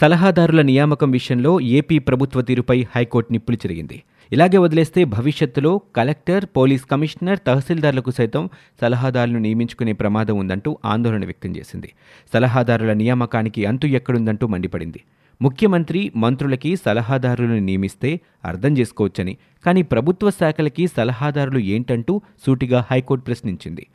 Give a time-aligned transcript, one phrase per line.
[0.00, 4.02] సలహాదారుల నియామకం విషయంలో ఏపీ ప్రభుత్వ తీరుపై హైకోర్టు నిప్పులు చెరిగింది.
[4.32, 8.48] ఇలాగే వదిలేస్తే భవిష్యత్తులో కలెక్టర్ పోలీస్ కమిషనర్ తహసీల్దార్లకు సైతం
[8.80, 11.92] సలహాదారులను నియమించుకునే ప్రమాదం ఉందంటూ ఆందోళన వ్యక్తం చేసింది.
[12.34, 15.00] సలహాదారుల నియామకానికి అంతు ఎక్కడుందంటూ మండిపడింది.
[15.42, 19.36] ముఖ్యమంత్రి మంత్రులకి సలహాదారులను నియమిస్తే అర్థం చేసుకోవచ్చని
[19.66, 23.86] కానీ ప్రభుత్వ శాఖలకి సలహాదారులు ఏంటంటూ సూటిగా హైకోర్టు ప్రశ్నించింది.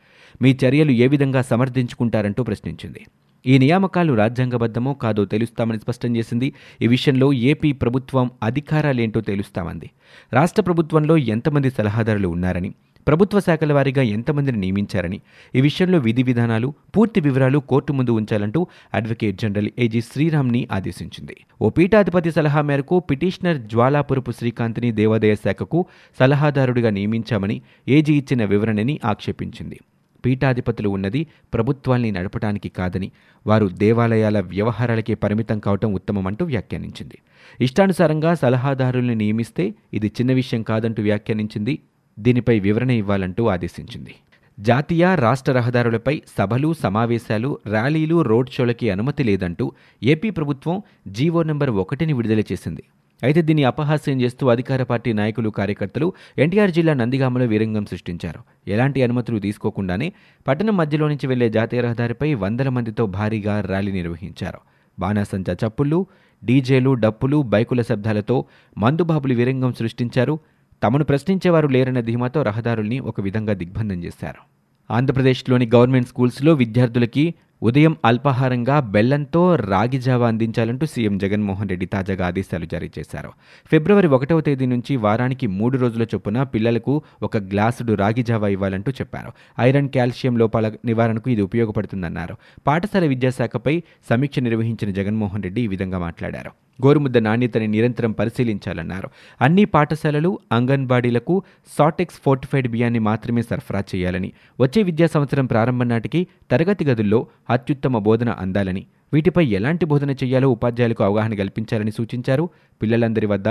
[0.42, 3.02] మీ చర్యలు ఏ విధంగా సమర్థించుకుంటారంటూ ప్రశ్నించింది.
[3.46, 6.52] ఈ నియామకాలు రాజ్యాంగబద్ధమో కాదో తెలుస్తామని స్పష్టం చేసింది.
[6.82, 9.90] ఈ విషయంలో ఏపీ ప్రభుత్వం అధికారాలేంటో తెలుస్తామంది.
[10.32, 12.74] రాష్ట్ర ప్రభుత్వంలో ఎంతమంది సలహాదారులు ఉన్నారని
[13.06, 15.20] ప్రభుత్వ శాఖల వారీగా ఎంతమందిని నియమించారని
[15.54, 21.36] ఈ విషయంలో విధి విధానాలు పూర్తి వివరాలు కోర్టు ముందు ఉంచాలంటూ అడ్వకేట్ జనరల్ ఏజీ శ్రీరామ్ని ఆదేశించింది.
[21.62, 25.86] ఓ పీఠాధిపతి సలహా మేరకు పిటిషనర్ జ్వాలాపురపు శ్రీకాంత్ని దేవాదాయ శాఖకు
[26.20, 29.80] సలహాదారుడిగా నియమించామని ఏజీ ఇచ్చిన వివరణని ఆక్షేపించింది.
[30.24, 33.10] పీఠాధిపతులు ఉన్నది ప్రభుత్వాల్ని నడపడానికి కాదని
[33.46, 37.18] వారు దేవాలయాల వ్యవహారాలకే పరిమితం కావటం ఉత్తమమంటూ వ్యాఖ్యానించింది.
[37.60, 41.78] ఇష్టానుసారంగా సలహాదారుల్ని నియమిస్తే ఇది చిన్న విషయం కాదంటూ వ్యాఖ్యానించింది
[42.18, 44.14] దీనిపై వివరణ ఇవ్వాలంటూ ఆదేశించింది.
[44.60, 52.12] జాతీయ రాష్ట్ర రహదారులపై సభలు సమావేశాలు ర్యాలీలు రోడ్ షోలకి అనుమతి లేదంటూ ఏపీ ప్రభుత్వం జీవో నెంబర్ ఒకటిని
[52.12, 52.82] విడుదల చేసింది.
[53.22, 58.40] అయితే దీన్ని అపహాస్యం చేస్తూ అధికార పార్టీ నాయకులు కార్యకర్తలు ఎన్టీఆర్ జిల్లా నందిగామలో వీరంగం సృష్టించారు.
[58.68, 60.12] ఎలాంటి అనుమతులు తీసుకోకుండానే
[60.48, 64.58] పట్టణం మధ్యలో నుంచి వెళ్ళే జాతీయ రహదారిపై వందల మందితో భారీగా ర్యాలీ నిర్వహించారు.
[64.98, 66.06] బాణాసంచా చప్పుళ్ళు
[66.44, 68.44] డీజేలు డప్పులు బైకుల శబ్దాలతో
[68.78, 70.38] మందుబాబులు వీరంగం సృష్టించారు.
[70.82, 74.60] తమను ప్రశ్నించేవారు లేరన్న ధీమాతో రహదారుల్ని ఒక విధంగా దిగ్బంధం చేశారు.
[74.92, 82.64] ఆంధ్రప్రదేశ్లోని గవర్నమెంట్ స్కూల్స్లో విద్యార్థులకి ఉదయం అల్పాహారంగా బెల్లంతో రాగి జావా అందించాలంటూ సీఎం జగన్మోహన్ రెడ్డి తాజాగా ఆదేశాలు
[82.64, 83.30] జారీ చేశారు.
[83.70, 89.32] ఫిబ్రవరి ఒకటవ తేదీ నుంచి వారానికి మూడు రోజుల చొప్పున పిల్లలకు ఒక గ్లాసుడు రాగి జావా ఇవ్వాలంటూ చెప్పారు.
[89.60, 92.36] ఐరన్ కాల్షియం లోపాల నివారణకు ఇది ఉపయోగపడుతుందన్నారు.
[92.66, 96.50] పాఠశాల విద్యాశాఖపై సమీక్ష నిర్వహించిన జగన్మోహన్ రెడ్డి ఈ విధంగా మాట్లాడారు.
[96.86, 99.10] గోరుముద్ద నాణ్యతని నిరంతరం పరిశీలించాలన్నారు.
[99.40, 101.42] అన్ని పాఠశాలలు అంగన్వాడీలకు
[101.78, 108.28] సాటెక్స్ ఫోర్టిఫైడ్ బియ్యాన్ని మాత్రమే సరఫరా చేయాలని వచ్చే విద్యా సంవత్సరం ప్రారంభం నాటికి తరగతి గదుల్లో అత్యుత్తమ బోధన
[108.28, 108.86] అందాలని.
[109.12, 112.50] వీటిపై ఎలాంటి బోధన చేయాలో ఉపాధ్యాయులకు అవగాహన కల్పించాలని సూచించారు.
[112.82, 113.48] పిల్లలందరి వద్ద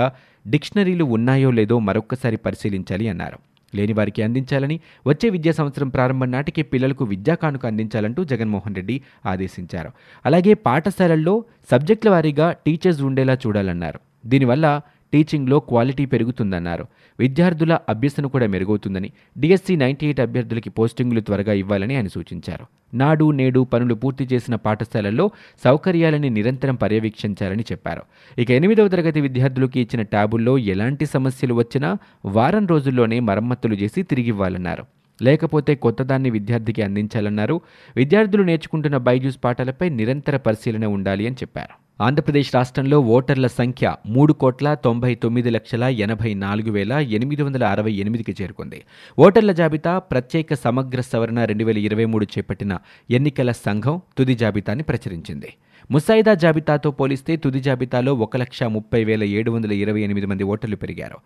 [0.50, 3.38] డిక్షనరీలు ఉన్నాయో లేదో మరొక్కసారి పరిశీలించాలి అన్నారు.
[3.74, 9.90] లేని వారికి అందించాలని వచ్చే విద్యా సంవత్సరం ప్రారంభం నాటికి పిల్లలకు విద్యా కానుక అందించాలంటూ జగన్మోహన్ రెడ్డి ఆదేశించారు.
[10.26, 14.00] అలాగే పాఠశాలల్లో సబ్జెక్టుల వారీగా టీచర్స్ ఉండేలా చూడాలన్నారు.
[14.26, 14.80] దీనివల్ల
[15.12, 16.86] టీచింగ్లో క్వాలిటీ పెరుగుతుందన్నారు.
[17.18, 22.66] విద్యార్థుల అభ్యసన కూడా మెరుగవుతుందని డిఎస్సి నైంటీ ఎయిట్ అభ్యర్థులకి పోస్టింగులు త్వరగా ఇవ్వాలని ఆయన సూచించారు.
[22.96, 25.30] నాడు నేడు పనులు పూర్తి చేసిన పాఠశాలల్లో
[25.64, 28.02] సౌకర్యాలని నిరంతరం పర్యవేక్షించాలని చెప్పారు.
[28.38, 34.84] ఇక ఎనిమిదవ తరగతి విద్యార్థులకి ఇచ్చిన ట్యాబుల్లో ఎలాంటి సమస్యలు వచ్చినా వారం రోజుల్లోనే మరమ్మతులు చేసి తిరిగివ్వాలన్నారు.
[35.22, 37.60] లేకపోతే కొత్తదాన్ని విద్యార్థికి అందించాలన్నారు.
[37.96, 41.89] విద్యార్థులు నేర్చుకుంటున్న బైజూస్ పాఠాలపై నిరంతర పరిశీలన ఉండాలి అని చెప్పారు.
[42.06, 47.92] ఆంధ్రప్రదేశ్ రాష్ట్రంలో ఓటర్ల సంఖ్య మూడు కోట్ల తొంభై తొమ్మిది లక్షల ఎనభై నాలుగు వేల ఎనిమిది వందల అరవై
[47.92, 48.78] ఎనిమిదికి చేరుకుంది.
[49.18, 52.78] ఓటర్ల జాబితా ప్రత్యేక సమగ్ర సవరణ రెండు వేల ఇరవై మూడు చేపట్టిన
[53.10, 55.50] ఎన్నికల సంఘం తుది జాబితాని ప్రచురించింది.
[55.90, 60.76] ముసాయిదా జాబితాతో పోలిస్తే తుది జాబితాలో ఒక లక్ష ముప్పై వేల ఏడు వందల ఇరవై ఎనిమిది మంది ఓటర్లు
[60.76, 61.18] పెరిగారు.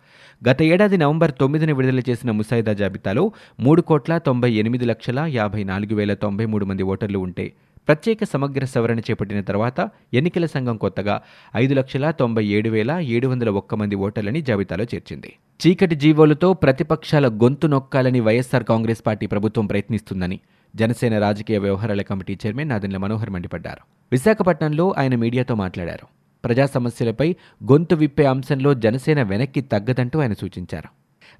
[0.49, 5.95] గత ఏడాది నవంబర్ తొమ్మిదిన విడుదల చేసిన ముసాయిదా జాబితాలో మూడు కోట్ల తొంభై ఎనిమిది లక్షల యాభై నాలుగు
[5.95, 7.47] వేల తొంభై మూడు మంది ఓటర్లు ఉంటే
[7.87, 11.21] ప్రత్యేక సమగ్ర సవరణ చేపట్టిన తర్వాత ఎన్నికల సంఘం కొత్తగా
[11.55, 15.33] ఐదు లక్షల తొంభై ఏడు వేల ఏడు వందల ఒక్క మంది ఓటర్లని జాబితాలో చేర్చింది.
[15.67, 20.39] చీకటి జీవోలతో ప్రతిపక్షాల గొంతు నొక్కాలని వైఎస్సార్ కాంగ్రెస్ పార్టీ ప్రభుత్వం ప్రయత్నిస్తుందని
[20.75, 23.83] జనసేన రాజకీయ వ్యవహారాల కమిటీ చైర్మన్ నాదెండ్ల మనోహర్ మండిపడ్డారు.
[24.11, 26.07] విశాఖపట్నంలో ఆయన మీడియాతో మాట్లాడారు.
[26.45, 27.35] ప్రజా సమస్యలపై
[27.71, 30.89] గొంతు విప్పే అంశంలో జనసేన వెనక్కి తగ్గదంటూ ఆయన సూచించారు.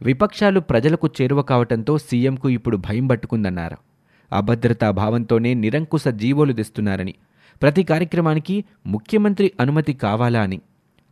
[0.05, 3.94] విపక్షాలు ప్రజలకు చేరువ కావటంతో సీఎంకు ఇప్పుడు భయం పట్టుకుందన్నారు.
[4.33, 7.13] అభద్రతా భావంతోనే నిరంకుశ జీవోలు తెస్తున్నారని.
[7.61, 10.61] ప్రతి కార్యక్రమానికి ముఖ్యమంత్రి అనుమతి కావాలా అని.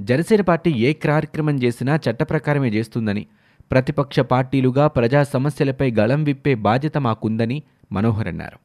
[0.02, 3.26] జనసేన పార్టీ ఏ కార్యక్రమం చేసినా చట్టప్రకారమే చేస్తుందని.
[3.72, 8.60] ప్రతిపక్ష పార్టీలుగా ప్రజా సమస్యలపై గళం విప్పే బాధ్యత మాకుందని మనోహర్ అన్నారు.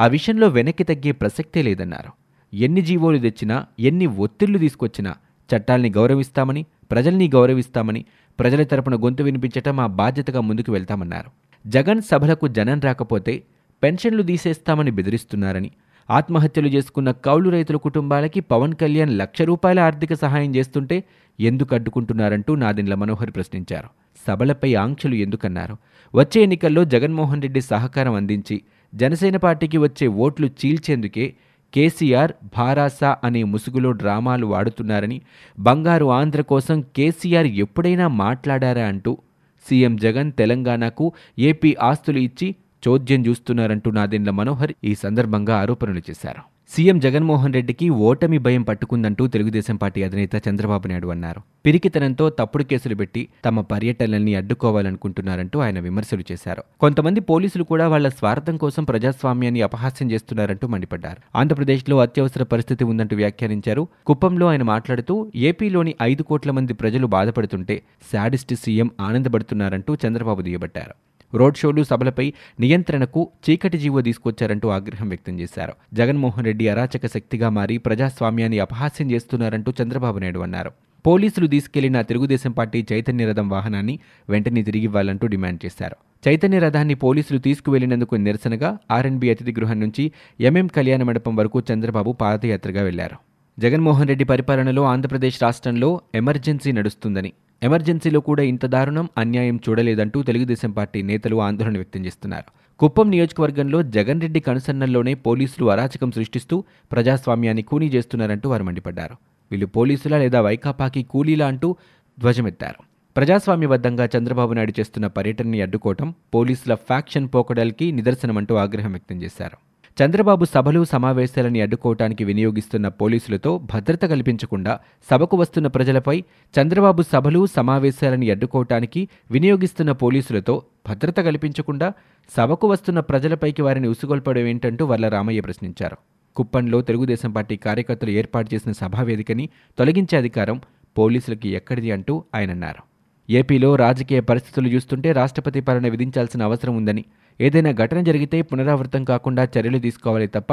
[0.00, 2.10] ఆ విషయంలో వెనక్కి తగ్గే ప్రసక్తే లేదన్నారు.
[2.56, 5.14] ఎన్ని జీవోలు తెచ్చినా ఎన్ని ఒత్తిళ్ళు తీసుకొచ్చినా
[5.56, 8.04] చట్టాల్ని గౌరవిస్తామని ప్రజల్ని గౌరవిస్తామని
[8.38, 11.30] ప్రజల తరపున గొంతు వినిపించటం మా బాధ్యతగా ముందుకు వెళ్తామన్నారు.
[11.68, 13.42] జగన్ సభలకు జనం రాకపోతే
[13.82, 15.70] పెన్షన్లు తీసేస్తామని బెదిరిస్తున్నారని
[16.08, 21.04] ఆత్మహత్యలు చేసుకున్న కౌలు రైతుల కుటుంబాలకి పవన్ కళ్యాణ్ లక్ష రూపాయల ఆర్థిక సహాయం చేస్తుంటే
[21.40, 23.88] ఎందుకు అడ్డుకుంటున్నారంటూ నాదెండ్ల మనోహర్ ప్రశ్నించారు.
[24.26, 25.76] సభలపై ఆంక్షలు ఎందుకన్నారు?
[26.14, 28.62] వచ్చే ఎన్నికల్లో జగన్మోహన్ రెడ్డి సహకారం అందించి
[28.94, 31.34] జనసేన పార్టీకి వచ్చే ఓట్లు చీల్చేందుకే
[31.72, 35.20] కేసీఆర్ భారాసా అనే ముసుగులో డ్రామాలు వాడుతున్నారని
[35.58, 39.18] బంగారు ఆంధ్ర కోసం కేసీఆర్ ఎప్పుడైనా మాట్లాడారా అంటూ
[39.66, 42.54] సీఎం జగన్ తెలంగాణకు ఏపీ ఆస్తులు ఇచ్చి
[42.88, 46.42] చోద్యం చూస్తున్నారంటూ నాదెండ్ల మనోహర్ ఈ సందర్భంగా ఆరోపణలు చేశారు.
[46.68, 51.40] సీఎం జగన్మోహన్ రెడ్డికి ఓటమి భయం పట్టుకుందంటూ తెలుగుదేశం పార్టీ అధినేత చంద్రబాబు నాయుడు అన్నారు.
[51.66, 56.64] పిరికితనంతో తప్పుడు కేసులు పెట్టి తమ పర్యటనల్ని అడ్డుకోవాలనుకుంటున్నారంటూ ఆయన విమర్శలు చేశారు.
[56.80, 61.38] కొంతమంది పోలీసులు కూడా వాళ్ళ స్వార్థం కోసం ప్రజాస్వామ్యాన్ని అపహాస్యం చేస్తున్నారంటూ మండిపడ్డారు.
[61.38, 63.88] ఆంధ్రప్రదేశ్లో అత్యవసర పరిస్థితి ఉందంటూ వ్యాఖ్యానించారు.
[64.06, 67.82] కుప్పంలో ఆయన మాట్లాడుతూ ఏపీలోని ఐదు కోట్ల మంది ప్రజలు బాధపడుతుంటే
[68.12, 70.94] శాడిస్ట్ సీఎం ఆనందపడుతున్నారంటూ చంద్రబాబు దియబట్టారు
[71.34, 75.72] రోడ్ షోలు సభలపై నియంత్రణకు చీకటి జీవో తీసుకొచ్చారంటూ ఆగ్రహం వ్యక్తం చేశారు.
[75.94, 80.72] జగన్మోహన్ రెడ్డి అరాచక శక్తిగా మారి ప్రజాస్వామ్యాన్ని అపహాస్యం చేస్తున్నారంటూ చంద్రబాబు నాయుడు అన్నారు.
[81.06, 85.96] పోలీసులు తీసుకెళ్ళిన తెలుగుదేశం పార్టీ చైతన్య రథం వాహనాన్ని వెంటనే తిరిగివ్వాలంటూ డిమాండ్ చేశారు.
[86.28, 92.82] చైతన్య రథాన్ని పోలీసులు తీసుకువెళ్ళినందుకు నిరసనగా ఆర్ఎన్బి అతిథి గృహం నుంచి ఎంఎం కళ్యాణ మండపం వరకు చంద్రబాబు పాదయాత్రగా
[92.82, 93.16] వెళ్ళారు.
[93.60, 97.32] జగన్మోహన్ రెడ్డి పరిపాలనలో ఆంధ్రప్రదేశ్ రాష్ట్రంలో ఎమర్జెన్సీ నడుస్తుందని
[97.62, 102.44] ఎమర్జెన్సీలో కూడా ఇంత దారుణం అన్యాయం చూడలేదంటూ తెలుగుదేశం పార్టీ నేతలు ఆందోళన వ్యక్తం చేస్తున్నారు.
[102.78, 109.16] కుప్పం నియోజకవర్గంలో జగన్ రెడ్డి కనుసన్నల్లోనే పోలీసులు అరాచకం సృష్టిస్తూ ప్రజాస్వామ్యాన్ని కూనీ చేస్తున్నారంటూ వారు మండిపడ్డారు.
[109.50, 111.76] వీళ్ళు పోలీసుల లేదా వైకాపాకి కూలీలా అంటూ
[112.20, 112.80] ధ్వజమెత్తారు.
[113.16, 119.56] ప్రజాస్వామ్యబద్ధంగా చంద్రబాబు నాయుడు చేస్తున్న పర్యటనని అడ్డుకోవటం పోలీసుల ఫ్యాక్షన్ పోకడల్కి నిదర్శనమంటూ ఆగ్రహం వ్యక్తం చేశారు.
[119.96, 124.72] చంద్రబాబు సభలు సమావేశాలని అడ్డుకోవటానికి వినియోగిస్తున్న పోలీసులతో భద్రత కల్పించకుండా
[125.10, 126.16] సభకు వస్తున్న ప్రజలపై
[126.54, 130.54] చంద్రబాబు సభలు సమావేశాలని అడ్డుకోవటానికి వినియోగిస్తున్న పోలీసులతో
[130.88, 131.88] భద్రత కల్పించకుండా
[132.36, 135.96] సభకు వస్తున్న ప్రజలపైకి వారిని ఉసుగొల్పడం ఏంటంటూ వర్ల రామయ్య ప్రశ్నించారు.
[136.36, 139.46] కుప్పంలో తెలుగుదేశం పార్టీ కార్యకర్తలు ఏర్పాటు చేసిన సభావేదికని
[139.78, 140.58] తొలగించే అధికారం
[140.96, 142.82] పోలీసులకి ఎక్కడిది అంటూ ఆయన అన్నారు.
[143.28, 147.02] ఏపీలో రాజకీయ పరిస్థితులు చూస్తుంటే రాష్ట్రపతి పాలన విధించాల్సిన అవసరం ఉందని
[147.40, 150.52] ఏదైనా ఘటన జరిగితే పునరావృతం కాకుండా చర్యలు తీసుకోవాలి తప్ప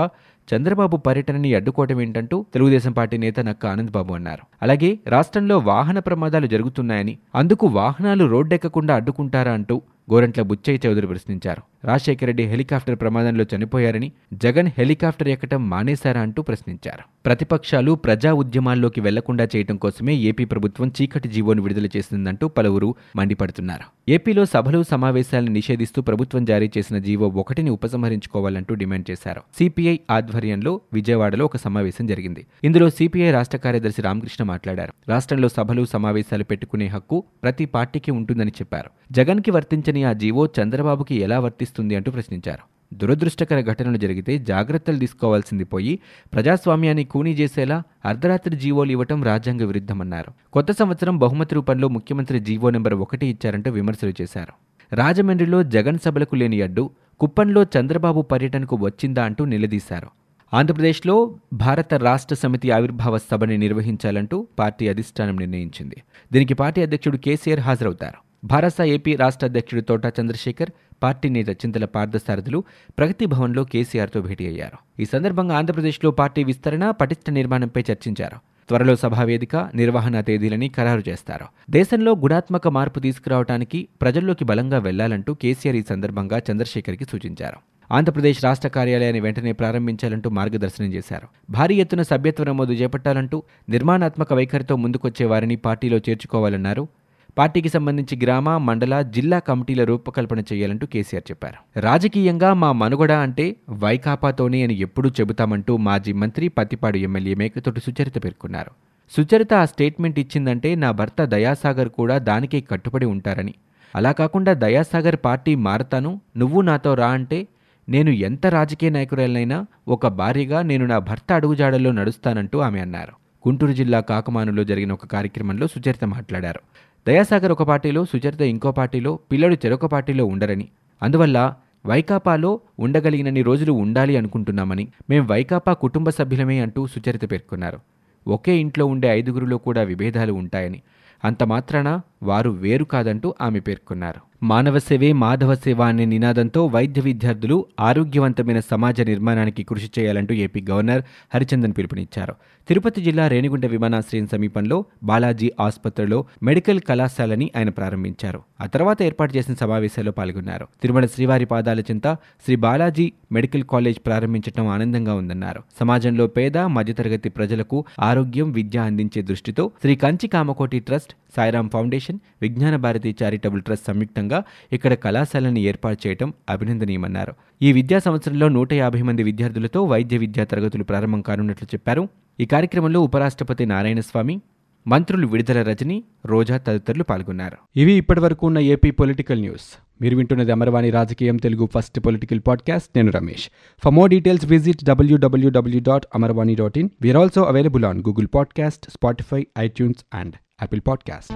[0.55, 4.45] చంద్రబాబు పర్యటనని అడ్డుకోవటం ఏంటంటూ తెలుగుదేశం పార్టీ నేత నక్క ఆనందబాబు అన్నారు.
[4.61, 9.81] అలాగే రాష్ట్రంలో వాహన ప్రమాదాలు జరుగుతున్నాయని అందుకు వాహనాలు రోడ్డెక్కకుండా అడ్డుకుంటారా అంటూ
[10.11, 11.61] గోరంట్ల బుచ్చయ్య చౌదరి ప్రశ్నించారు.
[11.85, 17.03] రాజశేఖర రెడ్డి హెలికాప్టర్ ప్రమాదంలో చనిపోయారని జగన్ హెలికాప్టర్ ఎక్కటం మానేశారా అంటూ ప్రశ్నించారు.
[17.25, 24.11] ప్రతిపక్షాలు ప్రజా ఉద్యమాల్లోకి వెళ్ళకుండా చేయడం కోసమే ఏపీ ప్రభుత్వం చీకటి జీవోను విడుదల చేసిందంటూ పలువురు మండిపడుతున్నారు.
[24.11, 29.41] ఏపీలో సభలు సమావేశాలను నిషేధిస్తూ ప్రభుత్వం జారీ చేసిన జీవో ఒకటిని ఉపసంహరించుకోవాలంటూ డిమాండ్ చేశారు.
[29.57, 32.45] సిపిఐ ఆధ్వర్యంలో విజయవాడలో ఒక సమావేశం జరిగింది.
[32.63, 34.93] ఇందులో సిపిఐ రాష్ట్ర కార్యదర్శి రామకృష్ణ మాట్లాడారు.
[35.09, 38.89] రాష్ట్రంలో సభలు సమావేశాలు పెట్టుకునే హక్కు ప్రతి పార్టీకి ఉంటుందని చెప్పారు.
[39.11, 42.73] జగన్కి వర్తించని ఆ జీవో చంద్రబాబుకి ఎలా వర్తిస్తుంది అంటూ ప్రశ్నించారు.
[42.93, 45.99] దురదృష్టకర ఘటనలు జరిగితే జాగ్రత్తలు తీసుకోవాల్సింది పోయి
[46.33, 50.51] ప్రజాస్వామ్యాన్ని కూనీ చేసేలా అర్ధరాత్రి జీవోలు ఇవ్వటం రాజ్యాంగ విరుద్ధమన్నారు.
[50.53, 54.53] కొత్త సంవత్సరం బహుమతి రూపంలో ముఖ్యమంత్రి జీవో నెంబర్ ఒకటి ఇచ్చారంటూ విమర్శలు చేశారు.
[54.93, 60.07] రాజమండ్రిలో జగన్ సభలకు లేని అడ్డు కుప్పంలో చంద్రబాబు పర్యటనకు వచ్చిందా అంటూ నిలదీశారు.
[60.53, 66.03] ఆంధ్రప్రదేశ్లో భారత రాష్ట్ర సమితి ఆవిర్భావ సభని నిర్వహించాలంటూ పార్టీ అధిష్టానం నిర్ణయించింది.
[66.33, 68.47] దీనికి పార్టీ అధ్యక్షుడు కేసీఆర్ హాజరవుతారు.
[68.47, 70.69] భారత ఏపీ రాష్ట్ర అధ్యక్షుడు తోటా చంద్రశేఖర్
[71.03, 72.63] పార్టీ నేత చింతల పార్థసారథులు
[72.97, 75.01] ప్రగతి భవన్లో కేసీఆర్తో భేటీ అయ్యారు.
[75.01, 78.52] ఈ సందర్భంగా ఆంధ్రప్రదేశ్లో పార్టీ విస్తరణ పటిష్ట నిర్మాణంపై చర్చించారు.
[78.69, 81.45] త్వరలో సభావేదిక నిర్వహణ తేదీలని ఖరారు చేస్తారు.
[81.69, 87.57] దేశంలో గుణాత్మక మార్పు తీసుకురావడానికి ప్రజల్లోకి బలంగా వెళ్ళాలంటూ కేసీఆర్ ఈ సందర్భంగా చంద్రశేఖర్కి సూచించారు.
[87.91, 91.27] ఆంధ్రప్రదేశ్ రాష్ట్ర కార్యాలయాన్ని వెంటనే ప్రారంభించాలంటూ మార్గదర్శనం చేశారు.
[91.49, 96.87] భారీ ఎత్తున సభ్యత్వ నమోదు చేపట్టాలంటూ నిర్మాణాత్మక వైఖరితో ముందుకొచ్చే వారిని పార్టీలో చేర్చుకోవాలన్నారు
[97.37, 101.79] పార్టీకి సంబంధించి గ్రామ మండల జిల్లా కమిటీల రూపకల్పన చేయాలంటూ కేసీఆర్ చెప్పారు.
[101.79, 108.71] రాజకీయంగా మా మనుగడ అంటే వైకాపాతోనే అని ఎప్పుడూ చెబుతామంటూ మాజీ మంత్రి పత్తిపాడు ఎమ్మెల్యే మేకతోటి సుచరిత పేర్కొన్నారు.
[109.11, 113.53] సుచరిత ఆ స్టేట్మెంట్ ఇచ్చిందంటే నా భర్త దయాసాగర్ కూడా దానికే కట్టుబడి ఉంటారని.
[113.95, 117.47] అలా కాకుండా దయాసాగర్ పార్టీ మారతాను నువ్వు నాతో రా అంటే
[117.89, 123.13] నేను ఎంత రాజకీయ నాయకురాలనైనా ఒక భార్యగా నేను నా భర్త అడుగుజాడల్లో నడుస్తానంటూ ఆమె అన్నారు.
[123.47, 126.59] గుంటూరు జిల్లా కాకమానులో జరిగిన ఒక కార్యక్రమంలో సుచరిత మాట్లాడారు.
[127.07, 130.67] దయాసాగర్ ఒక పార్టీలో సుచరిత ఇంకో పార్టీలో పిల్లడు చెరొక పార్టీలో ఉండరని.
[131.03, 131.55] అందువల్ల
[131.85, 137.79] వైకాపాలో ఉండగలిగినన్ని రోజులు ఉండాలి అనుకుంటున్నామని మేం వైకాపా కుటుంబ సభ్యులమే అంటూ సుచరిత పేర్కొన్నారు.
[138.27, 140.81] ఒకే ఇంట్లో ఉండే ఐదుగురిలో కూడా విభేదాలు ఉంటాయని.
[141.25, 144.21] అంత మాత్రాన వారు వేరు కాదంటూ ఆమె పేర్కొన్నారు.
[144.43, 151.01] మానవ సేవే మాధవ సేవ అనే నినాదంతో వైద్య విద్యార్థులు ఆరోగ్యవంతమైన సమాజ నిర్మాణానికి కృషి చేయాలంటూ ఏపీ గవర్నర్
[151.33, 152.35] హరిచందన్ పిలుపునిచ్చారు.
[152.67, 158.41] తిరుపతి జిల్లా రేణిగుంట విమానాశ్రయం సమీపంలో బాలాజీ ఆసుపత్రిలో మెడికల్ కళాశాలని ఆయన ప్రారంభించారు.
[158.61, 160.67] ఆ తర్వాత ఏర్పాటు చేసిన సమావేశాల్లో పాల్గొన్నారు.
[160.81, 165.63] తిరుమల శ్రీవారి పాదాల చింత శ్రీ బాలాజీ మెడికల్ కాలేజ్ ప్రారంభించడం ఆనందంగా ఉందన్నారు.
[165.79, 172.75] సమాజంలో పేద మధ్యతరగతి ప్రజలకు ఆరోగ్యం విద్య అందించే దృష్టితో Sri Kanchi Kamakoti trust Sairam foundation Vignana
[172.75, 177.33] Bharathi charitable trust సంయుక్తంగా ఇక్కడ కళాశాలను ఏర్పాటు చేయడం అభినందనీయమన్నారు.
[177.61, 182.09] ఈ విద్యా సంవత్సరంలో నూట యాభై మంది విద్యార్థులతో వైద్య విద్యా తరగతులు ప్రారంభం కానున్నట్లు చెప్పారు.
[182.39, 184.41] ఈ కార్యక్రమంలో ఉపరాష్ట్రపతి నారాయణస్వామి
[184.87, 187.57] మంత్రులు విడుదల రజని రోజా తదితరులు పాల్గొన్నారు.
[187.75, 189.79] ఇవి ఇప్పటివరకు ఉన్న ఏపీ పొలిటికల్ న్యూస్.
[190.01, 192.89] మీరు వింటున్నది అమర్వాణి రాజకీయం తెలుగు ఫస్ట్ పొలిటికల్ పాడ్కాస్ట్.
[192.95, 193.49] నేను Ramesh.
[193.83, 198.91] For more details visit WWW dot Amarvani dot in we are also available on Google podcast
[198.91, 201.33] Spotify iTunes and Apple podcast